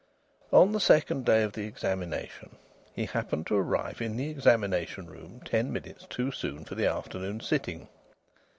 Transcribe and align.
On 0.51 0.71
the 0.71 0.79
second 0.79 1.27
day 1.27 1.43
of 1.43 1.53
the 1.53 1.67
examination 1.67 2.55
he 2.91 3.05
happened 3.05 3.45
to 3.45 3.55
arrive 3.55 4.01
in 4.01 4.17
the 4.17 4.31
examination 4.31 5.05
room 5.05 5.41
ten 5.45 5.71
minutes 5.71 6.07
too 6.09 6.31
soon 6.31 6.65
for 6.65 6.73
the 6.73 6.87
afternoon 6.87 7.39
sitting. 7.39 7.87